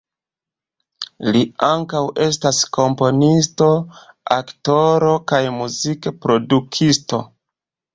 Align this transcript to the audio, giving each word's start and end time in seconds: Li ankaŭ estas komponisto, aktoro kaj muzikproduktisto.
Li 1.35 1.43
ankaŭ 1.67 2.01
estas 2.25 2.63
komponisto, 2.79 3.71
aktoro 4.41 5.17
kaj 5.35 5.45
muzikproduktisto. 5.63 7.27